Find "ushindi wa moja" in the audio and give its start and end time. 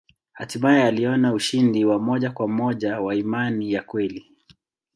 1.33-2.31